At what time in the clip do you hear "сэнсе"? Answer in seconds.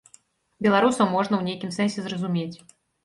1.77-1.99